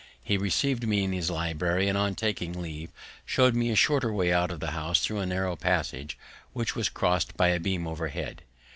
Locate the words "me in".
0.87-1.11